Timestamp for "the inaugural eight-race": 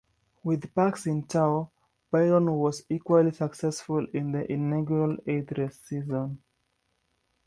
4.31-5.77